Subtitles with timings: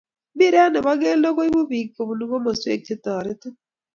[0.35, 3.55] Mpiret ne bo kelto koibuu biik kobunu komoswek che terotin.